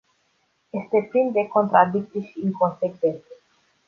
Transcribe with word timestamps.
Este 0.71 1.03
plin 1.09 1.31
de 1.31 1.47
contradicții 1.47 2.21
și 2.21 2.39
inconsecvențe. 2.39 3.25